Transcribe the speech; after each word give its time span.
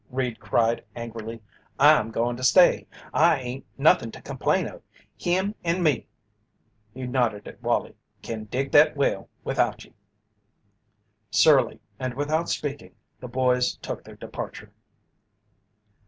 Reed 0.09 0.39
cried, 0.39 0.83
angrily, 0.95 1.43
"I'm 1.79 2.09
goin' 2.09 2.35
to 2.35 2.43
stay 2.43 2.87
I 3.13 3.37
ain't 3.37 3.65
nothin' 3.77 4.09
to 4.13 4.21
complain 4.23 4.65
of. 4.65 4.81
Him 5.15 5.53
and 5.63 5.83
me," 5.83 6.07
he 6.91 7.05
nodded 7.05 7.47
at 7.47 7.61
Wallie, 7.61 7.95
"can 8.23 8.45
dig 8.45 8.71
that 8.71 8.95
well 8.97 9.29
without 9.43 9.85
ye." 9.85 9.93
Surly, 11.29 11.79
and 11.99 12.15
without 12.15 12.49
speaking, 12.49 12.95
the 13.19 13.27
boys 13.27 13.75
took 13.75 14.03
their 14.03 14.15
departure. 14.15 14.71